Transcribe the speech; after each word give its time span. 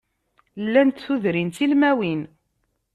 Llant 0.65 0.97
tudrin 1.05 1.49
ttilmawin. 1.51 2.21